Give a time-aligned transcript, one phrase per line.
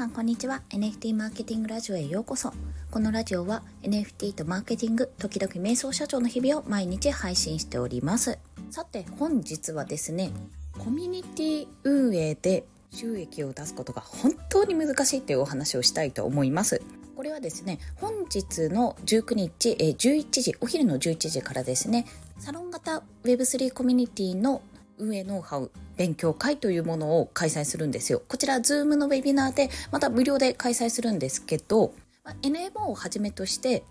[0.00, 0.62] さんこんにちは。
[0.70, 2.54] NFT マーケティングラジオへようこそ。
[2.90, 8.38] このラジオは NFT とマーケティング時々瞑想社長の日々を毎日配信しております。
[8.70, 10.30] さて本日はですね
[10.78, 16.80] コミュニティ運営で収益を出すことが本当に難しいというお話をしたいと思います。
[17.14, 22.06] これはですね本日の19日11時お昼の11時からですね
[22.38, 24.62] サロン型 Web3 コミュニティの
[25.00, 28.22] 運営ノウハウ勉強会というものを開催するんですよ。
[28.28, 33.82] こちら、ズームのウェビナーで、また無料で開催するんですけど、まあ、NMO をはじめとして、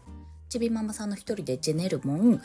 [0.50, 2.42] ちびママさんの一人でジェネルモン、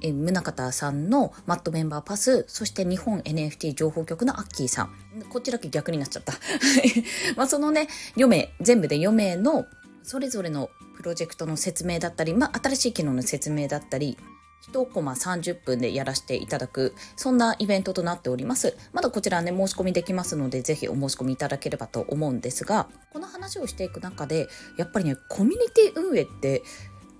[0.00, 4.90] え宗方さんのマットメンバーパス、そして日本 NFT 情報局のアッキーさん。
[5.30, 6.34] こっちだけ逆になっちゃった。
[7.36, 9.66] まあそのね、4名、全部で4名の
[10.02, 14.18] それぞれのプロジェクトの説明だったり、まあ新しい機能の説明だったり、
[14.72, 18.76] 1コマ30分でやらせていただく、そんなイベントとなっております。
[18.92, 24.48] まだこちらね、申し込みできますので、ぜひお申し込みいただければと思うんですが、この話をしていく中で、
[24.78, 26.62] やっぱりね、コミュニティ運営って、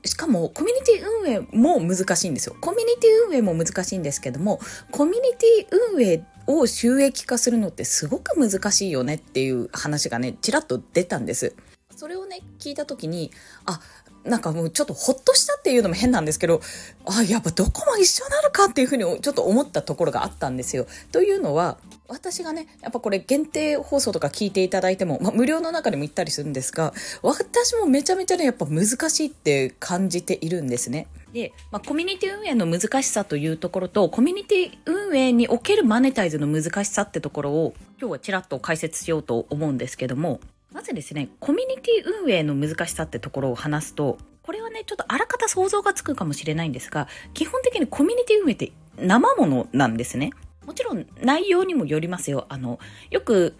[0.04, 2.56] しかもコミュニティ運営も難しいんですよ。
[2.60, 11.54] コミュニティ運営も難しいんですけども、コミュニティ運営を収益化するのってすごく難しいよねっていう話がね、ちらっと出たんです。
[11.96, 13.30] それをね、聞いた時に、
[13.66, 13.80] あ、
[14.24, 16.60] なんかもうちょっとほっとしたっていうのも変なんですけど、
[17.06, 20.86] あ、やっぱどこも一緒なのかっていうふうにちょっと思ったところがあったんですよ。
[21.12, 31.06] というのは、私がね、やっぱこれ限定放送とか聞いていただいても、まあ、無料の中でも言ったりするんですが、私もめちゃめちゃね、やっぱ難しいって感じているんですね。
[31.34, 40.40] で、まあ、コミュニティ運営の難しさというところと、コミュニティ運営におけるマネタイズの難しさってところを、今日はちらっと解説しようと思うんですけども、
[40.74, 50.32] まずですね、コミュニティ運営の難しさってところを話すと、これはね、ちょっとあらかた想像がつくかもしれないんですが、基本的にコミュニティ運営って生ものなんですね。
[50.66, 52.46] もちろん内容にもよりますよ。
[52.48, 52.80] あの、
[53.12, 53.54] よく、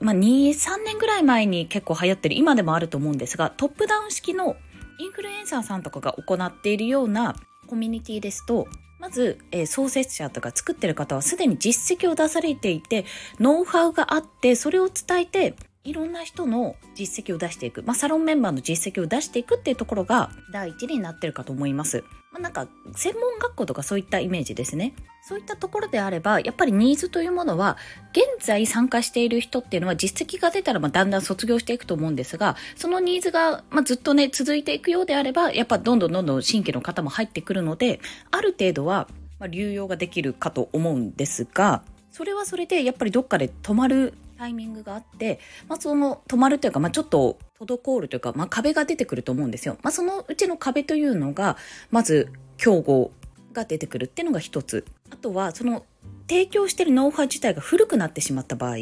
[0.00, 4.54] まあ、2、3年ぐらい前に結構流行ってる、今でもあると思うんですが、トップダウン式の
[4.98, 7.34] インフルエンサーさんとかが行っているような
[7.66, 8.68] コミュニティですと、
[9.00, 13.04] まず、えー、創設者とか作ってる方はすでに実績を出されていて、
[13.40, 22.04] ノウハウがあって、それを伝えて、いろんな人の実績を出していく、まあ、サロンメンバーの実績を出していくっていうところが第一になってるかと思います。
[22.30, 24.94] まあ、なんか専門学校とかそういったイメージですね。
[25.24, 27.76] そういったところであれば、やっぱりニーズというものは、
[28.12, 38.00] 現在参加している人っていうのは実績が出たらまあだんだん卒業していくと思うんですが、そのニーズがまあずっとね、続いていくようであれば、やっぱどんどんどんどん新規の方も入ってくるので、
[38.30, 45.38] ある程度はまあ流用ができるかと思うんですが、それはそれでやっぱりどっかで止まるタイミングがあって、
[45.68, 49.78] まあ、その止まるというか、まあ、ちょっと滞るというか、まあ、壁が出てくると思うんですよ。
[49.82, 51.56] まあ、そのうちの壁というのが、
[51.92, 53.12] まず、競合
[53.52, 54.84] が出てくるっていうのが一つ。
[55.10, 55.84] あとは、その、
[56.28, 58.76] 提供してるノウハウ自体が古くなってしまった場合、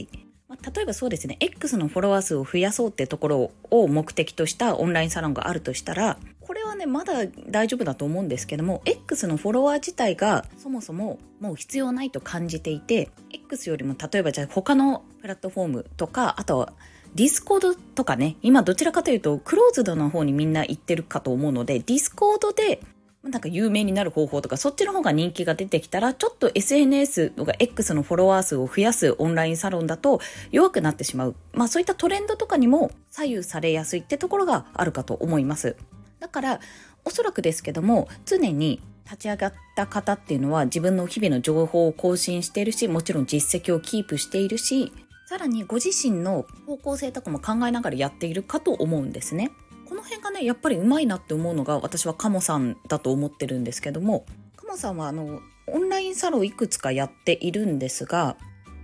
[0.49, 16.73] ま、例えばそうですね、X のフォロワー数を増やそうってところを目的としたオンラインサロンがあるとしたら、これはね、まだ大丈夫だと思うんですけども、X のフォロワー自体がそもそももう必要ないと感じていて、X よりも例えばじゃあ他のプラットフォームとか、あとは
[17.15, 22.81] ディスコードとかね、今どちらかというとクローズドの方にみんな行ってるかと思うので、ディスコードで
[23.23, 30.21] なんか有名になる方法とか、そっちの方が人気が出てきたら、ちょっと SNS とか X のフォロワー数を増やすオンラインサロンだと
[30.53, 31.35] 弱くなってしまう。
[31.53, 35.77] まあそういったトレンドとかにも左右されやすいってところがあるかと思います。
[36.19, 36.61] だから、
[37.05, 44.93] おそらくですけども、常に立ち上がった方っていうのは自分の日々の情報を更新しているし、もちろん実績をキープしているし、
[45.31, 49.53] さらにご自身の方向性とかも考えながらやっているかと思うんですね。
[49.89, 54.25] この辺がねやっぱりうまいなって思うのが私はカモさんだと思ってるんですけども
[54.57, 58.37] カモさんはあのオンラインサロンいくつかやっているんですが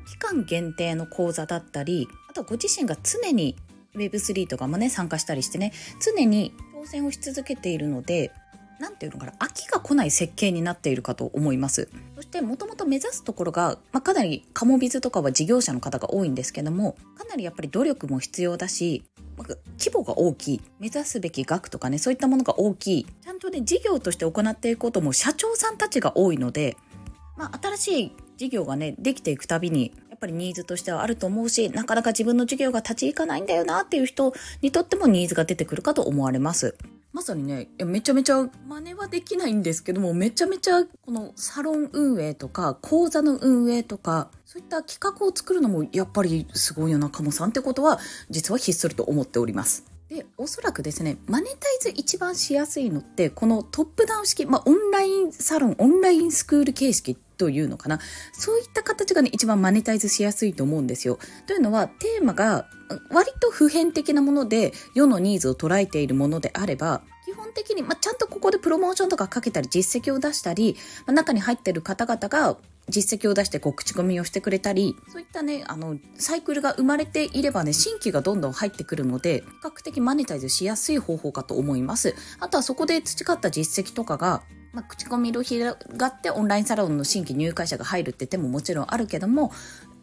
[0.06, 3.56] 期間限定の講座だったりあとご自身が常に
[3.96, 8.30] Web3 とかもね参加したりしてね常に挑戦をし続けているので
[8.78, 19.04] 何ていうのかな飽きが来ない設計になっているかと思いますそしてもともと目指すところが、まあ、かなりカモビズとかは事業者の方が多いんですけどもかなりやっぱり努力も必要だし
[19.78, 26.76] 規模が大きい目指すべき額とかねそういったものが大きいちゃんとね事業として行っていくことも社長さんたちが多いので、
[27.36, 36.76] まあ、新しい事業がねできていくたびにやっぱりニーズとしてはあると思うしなかなか自分の事業が立ち行かないんだよなっていう人にとってもニーズが出てくるかと思われます。
[37.16, 49.86] まさにね、めちゃめちゃ真似はできないんですけども、めちゃめちゃこのサロン運営とか、講座の運営とか、そういった企画を作るのもやっぱりすごいよな、カモさんってことは、実はひっそりと思っております。
[50.10, 58.00] で、おそらくですね、マネタイズ一番しやすいのって、このトップダウン式、まあ、オンラインサロン、オンラインスクール形式っというのかな。
[58.32, 61.18] そういった形がね、一番マネタイズしやすいと思うんですよ。
[61.46, 62.68] というのは、テーマが
[63.10, 72.56] 割と普遍的なもので、世のニーズを捉えているものであれば、基本的に、まあ、ちゃんとここでプロモーションとかかけたり、実績を出したり、まあ、中に入ってる方々が
[72.88, 82.14] 実績を出してこう口コミをしてくれたり、そういったね、あの、サイクルが生まれていればね、新規がどんどん入ってくるので、比較的マネタイズしやすい方法かと思います。
[82.38, 84.42] あとはそこで培った実績とかが、
[84.76, 89.50] まあ、口コミを広がってオンラインサロンの新規入会者が入るって手ももちろんあるけども、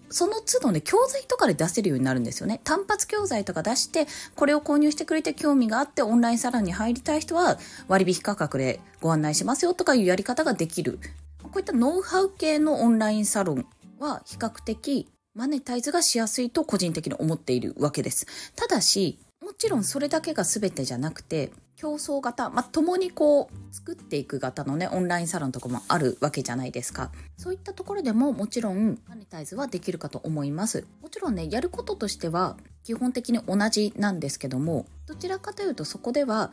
[0.09, 2.59] その都度ね、教材とかで出せるようになるんですよね。
[2.63, 10.97] 単発教材とか出して、これを購入してくれて興味があってオンラインサロンに入りたい人は割引価格でご案内しますよとかいうやり方ができる。
[11.43, 13.67] こういったノウハウ系のオンラインサロン
[13.99, 18.25] は比較的マネタイズがしやすいと個人的に思っているわけです。
[18.55, 36.51] ただし、もちろんそれだけが全てじゃなくて、競争型、まあ、共にこう作っていく型のねオンラインサロンとかもあるわけじゃないですかそういったところでももちろんマネタイズはできるかと思いますもちろんねやることとしては基本的に同じなんですけどもどちらかというとそこでは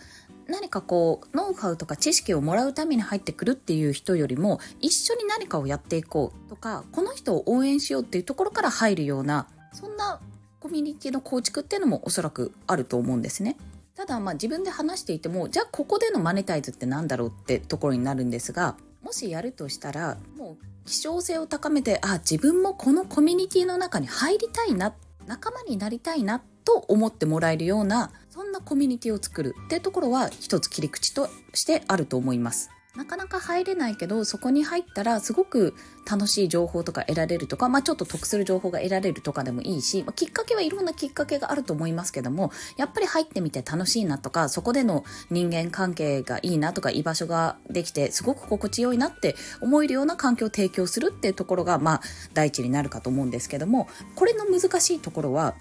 [0.48, 10.20] 何かこうノウハウとか知識をもらうために入ってくるっていう人よりも一緒に何かをやっていこうとかこの人を応援しようっていうところから入るようなそんな
[10.58, 13.56] コミュニティの構築っていうのもおそらくあると思うんですね。
[14.00, 24.94] ただまあ自分で話していてもじゃあここでのマネタイズって何だろうってところになるんですがもしやるとしたらもう希少性を高めてあ自分もこのコミュニティの中に入りたいな
[25.26, 32.70] 仲間になりたいなと思ってもらえるようなそんなコミュニティを作るってところは一つ切り口としてあると思います。
[33.00, 35.74] なかなか入れないけどそこに入ったらすごく
[36.08, 52.00] 楽しい情報とか得られるとか、まあ、ちょっと得する情報が得られるとかでもいいし、まあ、きっかけはいろんなきっかけがあると思いますけどもやっぱり入ってみて楽しいなとかそこでの人間関係がいいなとか居場所ができてすごく心地よいなって思えるような環境を提供するっていうところが、まあ、
[52.34, 55.54] 第一になるかと思うんですけどもこれの難しいところは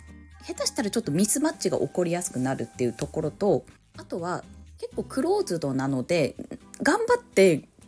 [0.44, 3.64] 下手したらちょっとミスマッチが起こりやすくなるっていうところと
[3.98, 4.44] あとは
[4.80, 6.36] 結構クローズドなので
[6.82, 7.29] 頑張って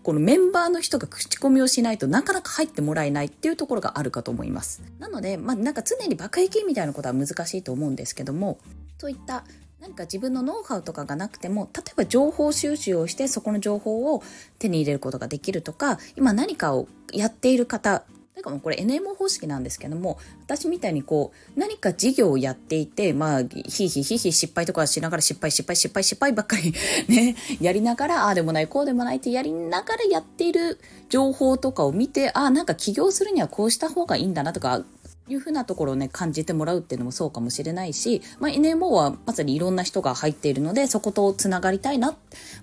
[0.03, 4.81] このメンバーの人が口コミをしないとなかなか入ってもらえないっていうところがあるかと思います。
[4.99, 8.57] なので、まあなんか常に爆撃みたいなことは難しいと思うんですけども、
[8.97, 9.43] そういった
[9.79, 14.23] 何か自分のノウハウとかがなくても、例えば情報収集をしてそこの情報を
[14.59, 18.03] 手に入れることができるとか、今何かをやっている方、
[18.41, 26.73] かもこれ NMO 方式なんですけども、私みたいにこう、何か事業をやっていて、まあ、ひいひいひいひ失敗とかしながら失敗失敗失敗失敗ばっかり
[27.07, 30.79] ね、やりながら、ああでもない、こうでもないってやりながらやっている
[31.09, 34.83] 情報とかを見て、ああ、なんか起業するにはこうした方がいいんだなとか、
[35.31, 42.15] いうふうなところをね、感じてもらうっていうのもそうかもしれないし、まあ、NMO はまさにいろんな人が入っているので、そことつながりたいな、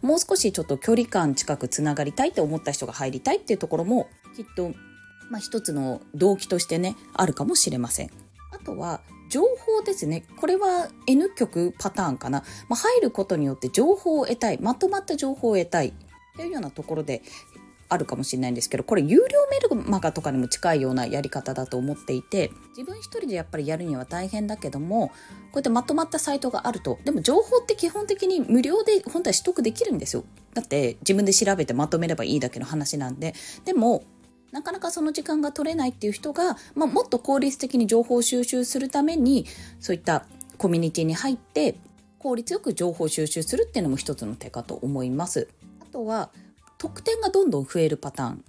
[0.02, 4.72] もう少しちょっと距離感近くつながりたいって思った人が入りたいっていうところも、きっと
[5.30, 8.10] まあ、一つの動機としてね、あるかもしれません。
[8.52, 10.24] あとは、情報ですね。
[10.40, 12.44] これは N 曲パターンかな。
[12.68, 14.58] まあ、入ることによって情報を得たい。
[14.60, 15.92] まとまった情報を得たい。
[16.36, 17.22] というようなところで
[17.88, 25.14] あるかもしれないんですけど、これ有料メルマガとかにも近いようなやり方だと思っていて、自分一人でやっぱりやるには大変だけども、こ
[25.54, 30.24] うやってまとまったサイトがあると、でも情報って基本的に無料で本当は取得できるんですよ。
[30.54, 33.34] だって自分で調べてまとめればいいだけの話なんで。
[33.64, 34.04] でも、
[34.52, 39.46] なかなかその時間が取れないっていう人が、まあ、もっと効率的に情報収集するために
[39.80, 40.24] そういった
[40.56, 41.76] コミュニティに入って
[42.18, 45.48] 効率よく情報収集するっていうのも一つの手かと思います。
[45.80, 46.30] あとは
[46.78, 48.44] 得点がどんどん増えるパターン。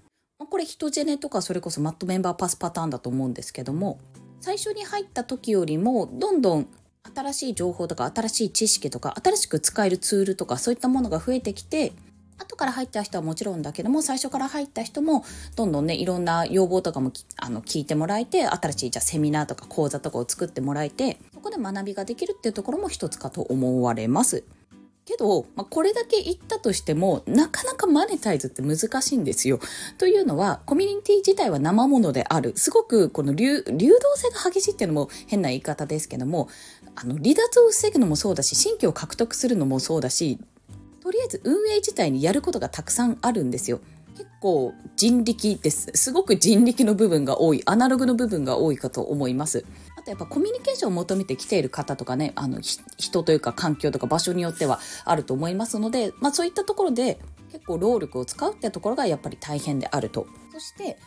[0.50, 4.00] これ人ジェネとかそれこそマットメンバーパスパターンだと思うんですけども
[4.42, 6.68] 最初に入った時よりもどんどん
[7.16, 11.94] 新しい情報とか新しい知識とか新しく使えるツールとかそういったものが増えてきて
[12.60, 15.24] から入った人はもちろんだけども最初から入った人も
[15.56, 24.44] どんどんねいろんな要望とかもあの聞いてもらえて新しいじゃあセミナーとか講座とかを作ってもらえてそこで学びができるっていうところも一つかと思われます。
[25.06, 29.60] けど、まあ、これだけ言ったとしても、なかなかマネタイズって難しいんですよ。
[29.98, 32.54] というのは、コミュニティ自体は生ものである。
[32.56, 33.74] すごくこの流動
[34.16, 36.48] 性が激しいっていうのも変な言い方ですけども、
[36.96, 40.38] あの、離脱を防ぐのもそうだし、新規を獲得するのもそうだし、
[41.02, 43.80] とりあえず運営自体にやることがたくさんあるんですよ。
[44.18, 45.92] 結構人力です。
[45.96, 49.64] すごく人力の部分が多い、アナログの部分が多いかと思います。
[49.96, 57.18] あとやっぱコミュニケーションを求めてきている方とかね、あの、人というか環境とか場所によってはあると思いますので、まあそういったところで
[57.52, 60.28] 結構労力を使うってところがやっぱり大変であると。
[60.52, 60.98] そして、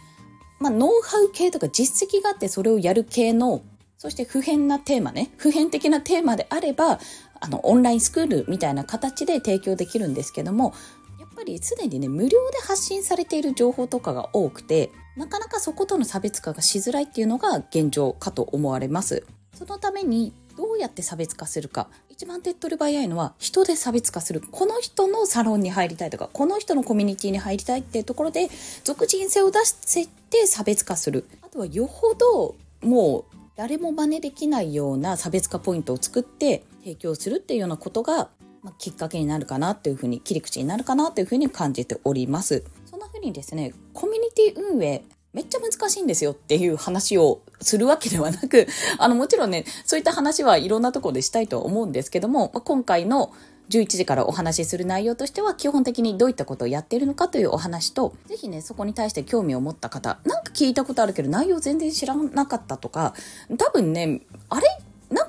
[0.59, 3.63] まあノウハウ系とか実績があってそれをやる系の
[3.99, 6.99] そして普遍なテーマね、普遍的なテーマであれば、
[7.43, 10.73] あの、オンラインスクールみたいな形で提供できるんですけども、
[11.19, 19.27] やっぱりすでにね、無料で発信されている情報とかが多くて、なかなかそことの差別化がしづらいっていうのが現状かと思われます。
[19.59, 28.49] そのためにどうやって差別化するか一番手っ取り早いのは人で差別化するこの人のサロンに入りたいとかこの人のコミュニティに入りたいっていうところで
[28.85, 38.31] 俗人性を出して差別化するあとはよほどもう誰も真似できないような差別化ポイントを作って提供するっていうようなことが、
[38.63, 42.65] まあ、きっかけになるかなというふうに切り口になるかなというふうに感じております。
[42.87, 48.67] そんなふうにですねコミュニティ運営めっちゃ難しいんですよっていう話をするわけではなく、
[48.99, 53.33] あの、もちろんね、そういった話はいろんなところでしたいと思うんですけども、今回の
[53.71, 63.15] 11時からお話しする内容としては基本的にどういったことをやっているのかというお話と、ぜひね、そこに対して興味を持った方、なんか聞いたことあるけど内容全然知らなかったとか、
[63.57, 64.21] 多分ね、
[64.51, 64.67] あれ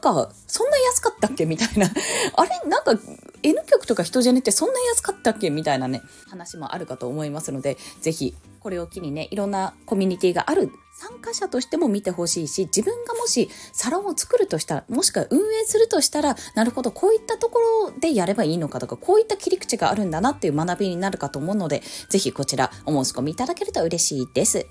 [0.04, 1.46] か、そんな安かったっけ？
[1.46, 1.88] みたいな。
[2.36, 2.70] あれ？
[2.70, 2.94] なんか、
[3.42, 5.50] N 曲とか人じゃねってそんな安かったっけ？
[5.50, 24.66] みたいなね、話もあるかと思いますので、ぜひ、これを機にね、いろんなコミュニティがある参加者としても見てほしいし、自分がもしサロンを作るとしたら、もしくは運営するとしたら、なるほど、こういったところでやればいいのかとか、こういった切り口があるんだなっていう学びになるかと思うので、ぜひこちらお申し込みいただけると嬉しいです。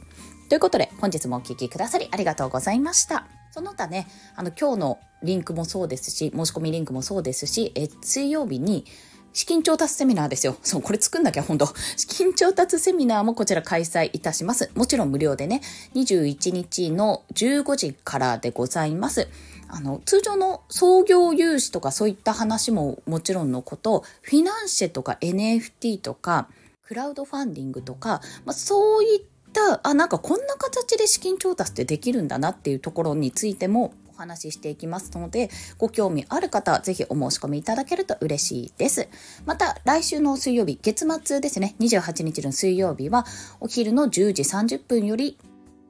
[0.52, 3.26] ということで、本日もお聴きくださりありがとうございました。
[3.52, 4.06] その他ね、
[4.36, 8.84] あの、今日のリンクもそうですし、申し込みリンクもそうですし、え水曜日に
[9.32, 10.58] 資金調達セミナーですよ。
[10.62, 14.70] そう、これ作んなきゃ、本当資金調達セミナーもこちら開催いたします。
[14.74, 15.62] もちろん無料でね、
[15.94, 19.28] 21日の15時からでございます。
[19.68, 26.50] あの、通常の創業融資とかそういった話ももちろんのこと、フィナンシェとか NFT とか、
[26.82, 39.08] クラウドファンディングとか、まあ、そういったあなんかこんな形で資金調達ってできるんだなっていうところについてもお話ししていきますので、ご興味ある方はぜひお申し込みいただけると嬉しいです。
[39.46, 43.26] また、来週の水曜日、月末ですね、28日の水曜日は、
[43.60, 45.38] お昼の10時30分より、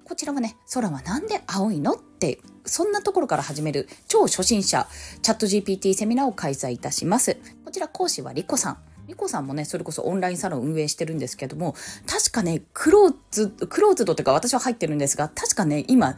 [0.04, 4.86] こちらはね、空はなんで青いのって、そんなところから始める超初心者
[5.20, 7.36] チャット GPT セミナーを開催いたします。
[7.64, 8.91] こちら講師はリコさん。
[9.06, 11.74] リコさんもね、それこそオンラインサロン運営してるんですけども、
[12.06, 16.16] 確かね、クローズ、クローズドというか私は入ってるんですが、確かね、今、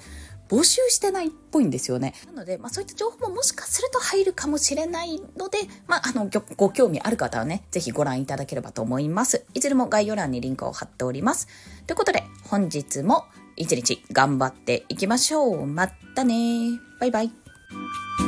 [0.48, 2.14] 募集してないっぽいんですよね。
[2.26, 9.46] なので、まあ、そういった情報ももしかすると入るかもしれないので、まあ、あの、ご興味ある方はね、ぜひご覧いただければと思います。
[9.54, 11.48] いずれも概要欄にリンクを貼っております。
[11.86, 13.24] ということで、本日も
[13.56, 15.66] 一日頑張っていきましょう。
[15.66, 18.23] またねバイバイ。